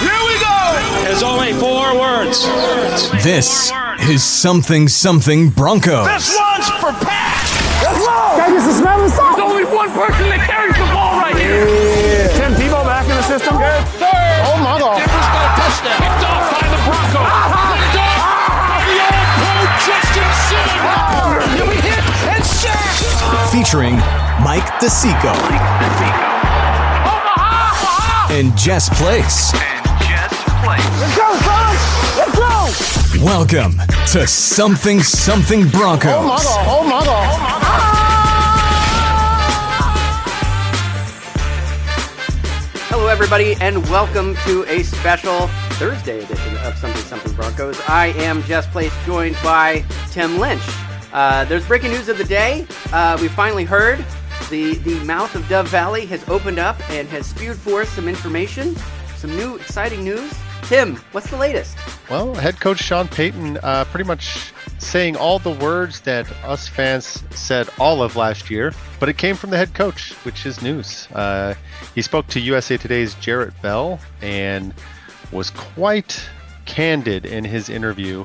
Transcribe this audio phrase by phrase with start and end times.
[0.00, 0.58] Here we go!
[1.04, 2.42] There's only four words.
[3.22, 3.70] This
[4.10, 6.06] is something something Broncos.
[6.06, 7.46] This one's for Pat!
[7.84, 8.10] Let's go!
[8.34, 11.36] Can I get some smell and There's only one person that carries the ball right
[11.38, 11.68] here.
[11.68, 12.34] Yeah.
[12.34, 13.54] Tim Tebow back in the system.
[13.54, 14.38] Good third.
[14.50, 14.98] Oh my God.
[14.98, 15.98] Denver's got a touchdown.
[16.02, 17.30] Picked off by the Broncos.
[17.70, 18.82] Picked off.
[18.88, 21.54] The old pro Justin Simmons.
[21.54, 22.02] Here we hit
[22.34, 22.98] and sack.
[23.54, 23.96] Featuring
[24.42, 25.34] Mike DeSico.
[28.34, 29.54] And Jess Place.
[30.66, 31.76] Let's go, son!
[32.16, 33.22] Let's go!
[33.22, 33.72] Welcome
[34.12, 36.10] to Something Something Broncos.
[36.10, 36.66] Oh my God.
[36.66, 37.40] Oh my God.
[42.88, 47.78] Hello, everybody, and welcome to a special Thursday edition of Something Something Broncos.
[47.86, 50.62] I am Jess Place, joined by Tim Lynch.
[51.12, 52.66] Uh, there's breaking news of the day.
[52.90, 54.02] Uh, we finally heard
[54.48, 58.74] the the mouth of Dove Valley has opened up and has spewed forth some information,
[59.16, 60.32] some new exciting news.
[60.66, 61.76] Tim, what's the latest?
[62.08, 67.22] Well, head coach Sean Payton uh, pretty much saying all the words that us fans
[67.30, 71.06] said all of last year, but it came from the head coach, which is news.
[71.12, 71.54] Uh,
[71.94, 74.72] he spoke to USA Today's Jarrett Bell and
[75.32, 76.18] was quite
[76.64, 78.24] candid in his interview.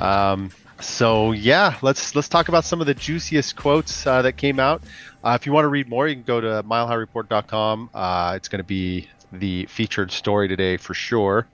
[0.00, 4.58] Um, so yeah, let's let's talk about some of the juiciest quotes uh, that came
[4.58, 4.82] out.
[5.22, 7.90] Uh, if you want to read more, you can go to milehighreport.com.
[7.92, 9.08] Uh, it's going to be
[9.40, 11.46] the featured story today for sure.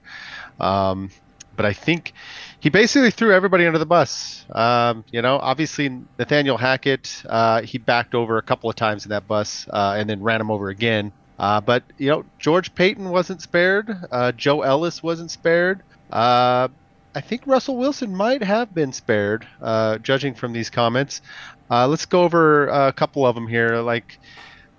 [0.59, 1.09] Um,
[1.55, 2.13] but I think
[2.59, 4.45] he basically threw everybody under the bus.
[4.51, 9.09] Um, you know, obviously Nathaniel Hackett, uh, he backed over a couple of times in
[9.09, 11.11] that bus uh, and then ran him over again.
[11.37, 13.95] Uh, but you know, George Paton wasn't spared.
[14.11, 15.81] Uh, Joe Ellis wasn't spared.
[16.11, 16.67] Uh,
[17.13, 21.21] I think Russell Wilson might have been spared, uh, judging from these comments.
[21.69, 23.77] let's go over a couple of them here.
[23.77, 24.17] Like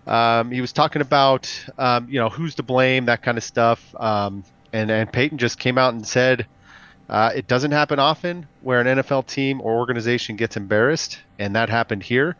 [0.07, 3.95] um, he was talking about, um, you know, who's to blame, that kind of stuff.
[3.99, 6.47] Um, and and Payton just came out and said.
[7.09, 11.69] Uh, it doesn't happen often where an NFL team or organization gets embarrassed, and that
[11.69, 12.37] happened here.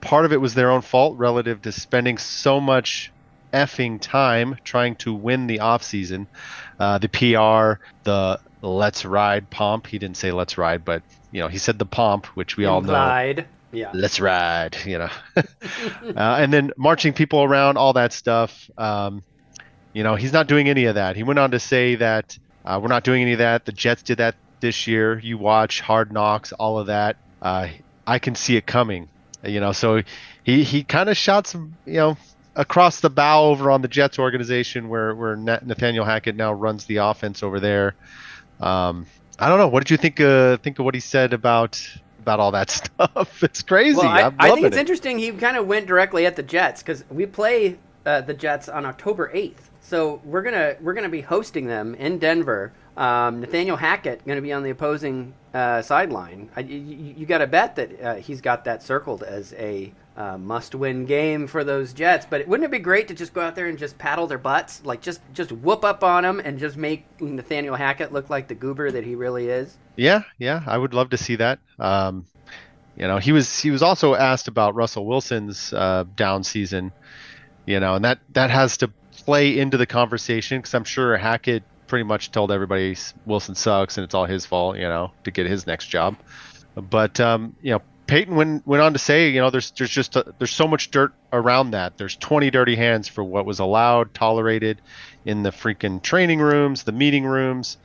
[0.00, 3.12] Part of it was their own fault relative to spending so much
[3.52, 6.26] effing time trying to win the offseason.
[6.78, 9.86] Uh, the PR, the let's ride pomp.
[9.86, 11.02] He didn't say let's ride, but
[11.32, 12.92] you know he said the pomp, which we all know.
[13.76, 13.90] Yeah.
[13.92, 15.10] Let's ride, you know.
[15.36, 15.42] uh,
[16.16, 18.70] and then marching people around, all that stuff.
[18.78, 19.22] Um,
[19.92, 21.14] you know, he's not doing any of that.
[21.16, 23.66] He went on to say that uh, we're not doing any of that.
[23.66, 25.18] The Jets did that this year.
[25.18, 27.16] You watch Hard Knocks, all of that.
[27.42, 27.68] Uh,
[28.06, 29.08] I can see it coming.
[29.44, 30.02] You know, so
[30.42, 32.16] he he kind of shot some, you know,
[32.54, 36.96] across the bow over on the Jets organization where where Nathaniel Hackett now runs the
[36.96, 37.94] offense over there.
[38.58, 39.06] Um,
[39.38, 39.68] I don't know.
[39.68, 40.18] What did you think?
[40.18, 41.80] Uh, think of what he said about
[42.26, 43.42] about all that stuff?
[43.42, 43.98] It's crazy.
[43.98, 44.80] Well, I, I think it's it.
[44.80, 45.18] interesting.
[45.18, 48.84] He kind of went directly at the Jets because we play uh, the Jets on
[48.84, 49.70] October eighth.
[49.80, 52.72] So we're gonna we're gonna be hosting them in Denver.
[52.96, 56.48] Um, Nathaniel Hackett going to be on the opposing uh, sideline.
[56.56, 60.38] I, you, you got to bet that uh, he's got that circled as a uh,
[60.38, 62.26] must-win game for those Jets.
[62.28, 64.82] But wouldn't it be great to just go out there and just paddle their butts,
[64.84, 68.54] like just just whoop up on them and just make Nathaniel Hackett look like the
[68.54, 69.76] goober that he really is?
[69.96, 71.58] Yeah, yeah, I would love to see that.
[71.78, 72.26] Um,
[72.96, 76.92] you know, he was he was also asked about Russell Wilson's uh, down season.
[77.66, 78.88] You know, and that that has to
[79.24, 84.04] play into the conversation because I'm sure Hackett pretty much told everybody Wilson sucks and
[84.04, 86.16] it's all his fault, you know, to get his next job.
[86.74, 90.16] But um, you know, Payton went went on to say, you know, there's there's just
[90.16, 91.98] a, there's so much dirt around that.
[91.98, 94.80] There's 20 dirty hands for what was allowed, tolerated
[95.24, 97.78] in the freaking training rooms, the meeting rooms,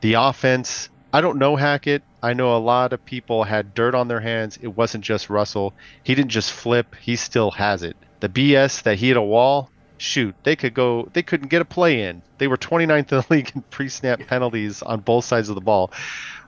[0.00, 0.90] the offense.
[1.12, 2.02] I don't know Hackett.
[2.22, 4.58] I know a lot of people had dirt on their hands.
[4.62, 5.74] It wasn't just Russell.
[6.02, 6.94] He didn't just flip.
[7.00, 7.96] He still has it.
[8.20, 11.08] The BS that he hit a wall, shoot, they could go.
[11.12, 12.22] They couldn't get a play in.
[12.38, 15.92] They were 29th in the league in pre-snap penalties on both sides of the ball.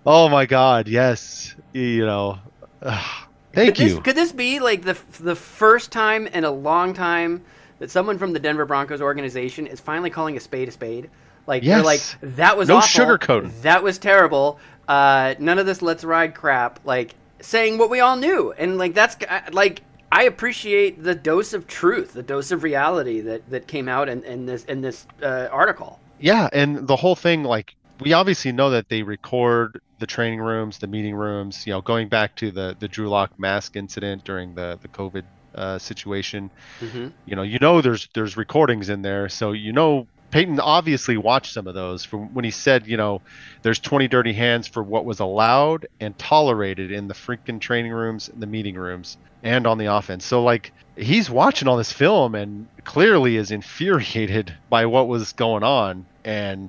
[0.06, 1.54] Oh my God, yes.
[1.72, 2.38] You know,
[2.82, 3.23] ugh,
[3.54, 3.94] thank could you.
[3.94, 7.42] This, could this be like the the first time in a long time
[7.78, 11.10] that someone from the Denver Broncos organization is finally calling a spade a spade?
[11.46, 13.04] Like they're like that was No awful.
[13.04, 13.62] sugarcoating.
[13.62, 14.58] That was terrible.
[14.88, 16.80] Uh, none of this let's ride crap.
[16.84, 19.16] Like saying what we all knew, and like that's
[19.52, 24.08] like I appreciate the dose of truth, the dose of reality that that came out
[24.08, 26.00] in, in this in this uh, article.
[26.20, 30.78] Yeah, and the whole thing, like we obviously know that they record the training rooms,
[30.78, 31.66] the meeting rooms.
[31.66, 35.24] You know, going back to the the Drew Lock mask incident during the the COVID
[35.54, 36.50] uh, situation.
[36.80, 37.08] Mm-hmm.
[37.26, 41.52] You know, you know there's there's recordings in there, so you know Payton obviously watched
[41.52, 43.22] some of those from when he said, you know,
[43.62, 48.28] there's 20 dirty hands for what was allowed and tolerated in the freaking training rooms,
[48.28, 50.24] and the meeting rooms, and on the offense.
[50.24, 55.62] So like he's watching all this film and clearly is infuriated by what was going
[55.62, 56.68] on, and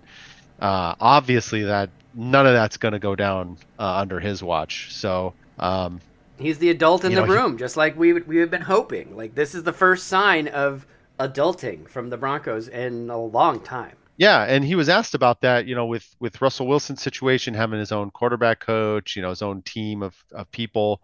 [0.59, 4.93] uh, obviously that none of that's going to go down uh, under his watch.
[4.93, 5.33] So.
[5.59, 6.01] Um,
[6.37, 9.15] He's the adult in the know, he- room, just like we we have been hoping.
[9.15, 10.85] Like this is the first sign of
[11.17, 13.95] adulting from the Broncos in a long time.
[14.17, 17.79] Yeah, and he was asked about that, you know, with with Russell Wilson's situation, having
[17.79, 21.01] his own quarterback coach, you know, his own team of of people,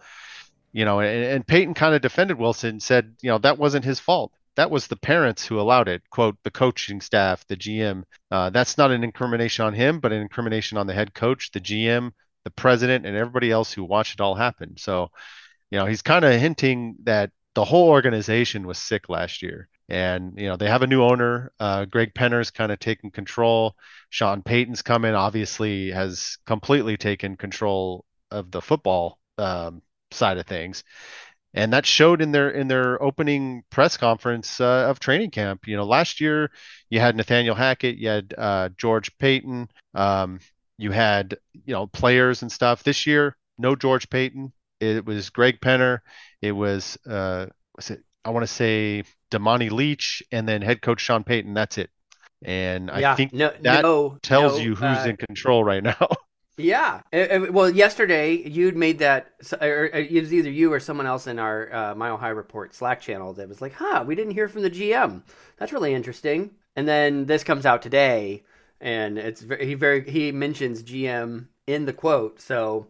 [0.71, 3.99] you know, and, and Payton kind of defended Wilson, said, you know, that wasn't his
[3.99, 4.31] fault.
[4.55, 6.01] That was the parents who allowed it.
[6.09, 8.03] Quote, the coaching staff, the GM.
[8.29, 11.61] Uh, that's not an incrimination on him, but an incrimination on the head coach, the
[11.61, 12.11] GM,
[12.43, 14.75] the president, and everybody else who watched it all happen.
[14.77, 15.11] So,
[15.69, 19.67] you know, he's kind of hinting that the whole organization was sick last year.
[19.89, 21.51] And, you know, they have a new owner.
[21.59, 23.75] Uh, Greg Penner's kind of taken control.
[24.09, 29.81] Sean Payton's come in, obviously has completely taken control of the football um,
[30.11, 30.83] side of things.
[31.53, 35.67] And that showed in their in their opening press conference uh, of training camp.
[35.67, 36.49] You know, last year
[36.89, 40.39] you had Nathaniel Hackett, you had uh, George Paton, um,
[40.77, 42.83] you had you know players and stuff.
[42.83, 44.53] This year, no George Paton.
[44.79, 45.99] It was Greg Penner.
[46.41, 48.03] It was uh, was it?
[48.23, 51.53] I want to say Damani Leech, and then head coach Sean Payton.
[51.53, 51.89] That's it.
[52.43, 55.83] And yeah, I think no, that no, tells no, you who's uh, in control right
[55.83, 55.97] now.
[56.57, 57.01] Yeah.
[57.13, 61.27] Uh, uh, Well, yesterday you'd made that, or it was either you or someone else
[61.27, 64.47] in our uh, Mile High Report Slack channel that was like, "Huh, we didn't hear
[64.47, 65.23] from the GM.
[65.57, 68.43] That's really interesting." And then this comes out today,
[68.79, 72.39] and it's ve- he very he mentions GM in the quote.
[72.41, 72.87] So,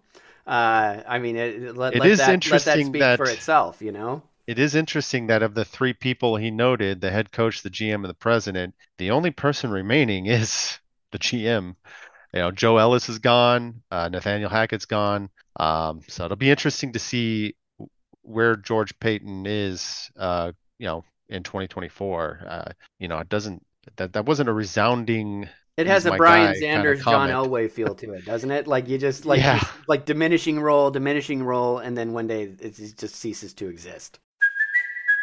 [0.47, 3.29] uh, I mean, it, let, It let is that, let that interesting speak that- for
[3.29, 3.81] itself.
[3.81, 4.23] You know.
[4.47, 7.95] It is interesting that of the three people he noted, the head coach, the GM,
[7.95, 10.79] and the president, the only person remaining is
[11.11, 11.75] the GM.
[12.33, 15.29] You know, Joe Ellis is gone, uh, Nathaniel Hackett's gone.
[15.59, 17.55] Um, so it'll be interesting to see
[18.21, 22.45] where George Paton is, uh, you know, in 2024.
[22.47, 23.65] Uh, you know, it doesn't
[23.97, 25.49] that that wasn't a resounding.
[25.77, 27.29] It has a Brian guy" kinda Sanders, John.
[27.29, 28.67] Elway feel to it, doesn't it?
[28.67, 29.59] Like you just like Yeah.
[29.59, 34.19] just- like diminishing role, diminishing role, and then one day it just ceases to exist.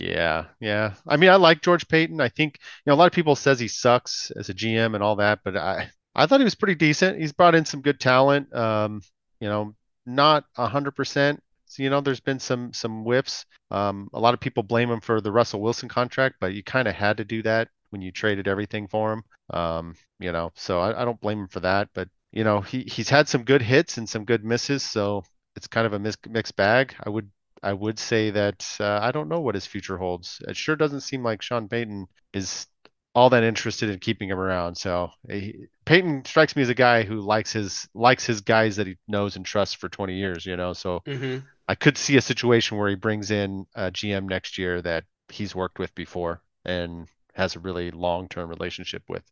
[0.00, 0.94] Yeah, yeah.
[1.06, 2.20] I mean, I like George Paton.
[2.20, 5.02] I think, you know, a lot of people says he sucks as a GM and
[5.02, 7.18] all that, but I I thought he was pretty decent.
[7.20, 8.54] He's brought in some good talent.
[8.54, 9.02] Um,
[9.40, 9.74] you know,
[10.06, 11.42] not a hundred percent.
[11.66, 13.44] So, you know, there's been some some whiffs.
[13.70, 16.86] Um, a lot of people blame him for the Russell Wilson contract, but you kind
[16.88, 19.22] of had to do that when you traded everything for him.
[19.50, 21.88] Um, you know, so I, I don't blame him for that.
[21.92, 25.24] But you know, he he's had some good hits and some good misses, so
[25.56, 26.94] it's kind of a mis mixed bag.
[27.02, 27.30] I would
[27.62, 30.40] I would say that uh, I don't know what his future holds.
[30.46, 32.66] It sure doesn't seem like Sean Payton is
[33.14, 34.76] all that interested in keeping him around.
[34.76, 38.86] So he, Payton strikes me as a guy who likes his likes his guys that
[38.86, 40.46] he knows and trusts for 20 years.
[40.46, 41.38] You know, so Mm-hmm.
[41.68, 45.54] I could see a situation where he brings in a GM next year that he's
[45.54, 49.22] worked with before and has a really long-term relationship with.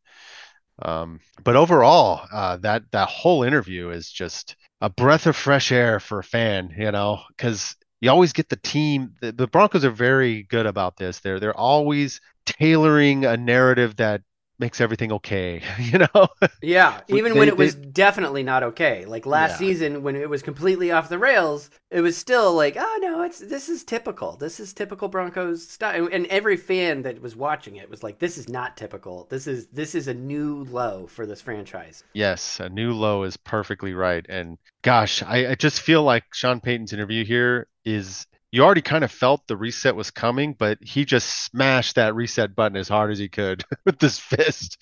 [0.83, 6.01] Um, but overall, uh, that that whole interview is just a breath of fresh air
[6.01, 9.15] for a fan, you know, because you always get the team.
[9.21, 11.21] The, the Broncos are very good about this.
[11.21, 14.23] They're they're always tailoring a narrative that
[14.59, 16.29] makes everything okay, you know.
[16.63, 19.05] Yeah, even they- when it they- was definitely not okay.
[19.05, 19.57] Like last Yeah.
[19.59, 23.39] season when it was completely off the rails, it was still like, oh no, it's
[23.39, 24.37] this is typical.
[24.37, 26.09] This is typical Broncos style.
[26.11, 29.27] And every fan that was watching it was like, this is not typical.
[29.31, 32.05] This is this is a new low for this franchise.
[32.15, 34.25] Yes, a new low is perfectly right.
[34.29, 39.05] And gosh, I, I just feel like Sean Payton's interview here is you already kind
[39.05, 43.11] of felt the reset was coming, but he just smashed that reset button as hard
[43.11, 44.79] as he could with this fist.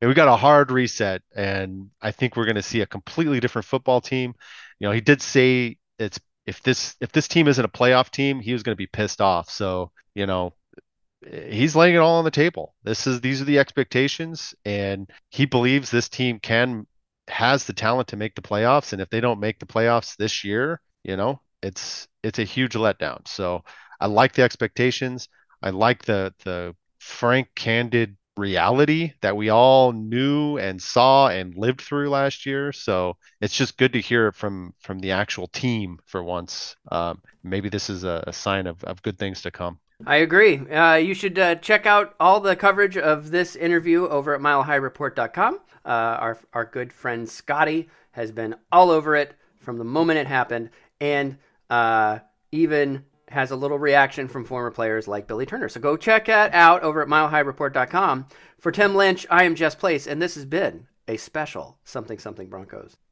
[0.00, 3.40] And we got a hard reset, and I think we're going to see a completely
[3.40, 4.34] different football team.
[4.78, 8.40] You know, he did say it's if this if this team isn't a playoff team,
[8.40, 9.48] he was going to be pissed off.
[9.48, 10.52] So, you know,
[11.48, 12.74] he's laying it all on the table.
[12.82, 16.86] This is these are the expectations, and he believes this team can
[17.28, 18.92] has the talent to make the playoffs.
[18.92, 22.74] And if they don't make the playoffs this year, you know, it's it's a huge
[22.74, 23.26] letdown.
[23.26, 23.64] So
[24.00, 25.28] I like the expectations.
[25.62, 31.80] I like the the frank, candid reality that we all knew and saw and lived
[31.80, 32.72] through last year.
[32.72, 36.76] So it's just good to hear it from from the actual team for once.
[36.90, 39.78] Um, maybe this is a, a sign of, of good things to come.
[40.06, 40.58] I agree.
[40.58, 45.60] Uh, you should uh, check out all the coverage of this interview over at MileHighReport.com.
[45.84, 50.26] Uh, our our good friend Scotty has been all over it from the moment it
[50.26, 51.38] happened, and
[51.70, 52.18] uh,
[52.52, 55.68] even has a little reaction from former players like Billy Turner.
[55.68, 58.26] So go check that out over at MileHighReport.com.
[58.58, 62.48] For Tim Lynch, I am Jess Place, and this has been a special Something Something
[62.48, 62.96] Broncos.